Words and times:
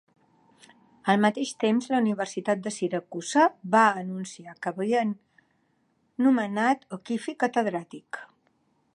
Al 1.13 1.19
mateix 1.23 1.49
temps, 1.63 1.89
la 1.95 1.99
Universitat 2.03 2.63
de 2.67 2.71
Siracusa 2.77 3.43
va 3.75 3.81
anunciar 4.03 4.55
que 4.63 4.71
havien 4.71 5.11
nomenat 6.29 6.87
O'Keefe 6.97 7.37
catedràtic. 7.45 8.23